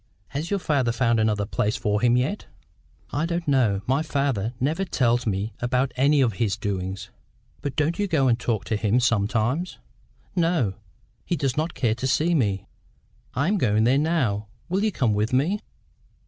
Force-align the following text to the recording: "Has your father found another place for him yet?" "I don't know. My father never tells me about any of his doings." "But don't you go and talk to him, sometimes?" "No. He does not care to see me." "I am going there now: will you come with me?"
"Has 0.29 0.49
your 0.49 0.57
father 0.57 0.91
found 0.91 1.19
another 1.19 1.45
place 1.45 1.75
for 1.77 2.01
him 2.01 2.17
yet?" 2.17 2.47
"I 3.11 3.27
don't 3.27 3.47
know. 3.47 3.81
My 3.85 4.01
father 4.01 4.55
never 4.59 4.83
tells 4.83 5.27
me 5.27 5.53
about 5.59 5.91
any 5.95 6.21
of 6.21 6.33
his 6.41 6.57
doings." 6.57 7.11
"But 7.61 7.75
don't 7.75 7.99
you 7.99 8.07
go 8.07 8.27
and 8.27 8.39
talk 8.39 8.65
to 8.65 8.75
him, 8.75 8.99
sometimes?" 8.99 9.77
"No. 10.35 10.73
He 11.23 11.35
does 11.35 11.55
not 11.55 11.75
care 11.75 11.93
to 11.93 12.07
see 12.07 12.33
me." 12.33 12.65
"I 13.35 13.47
am 13.47 13.59
going 13.59 13.83
there 13.83 13.99
now: 13.99 14.47
will 14.69 14.83
you 14.83 14.91
come 14.91 15.13
with 15.13 15.33
me?" 15.33 15.59